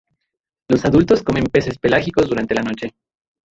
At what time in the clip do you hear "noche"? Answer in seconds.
2.63-2.91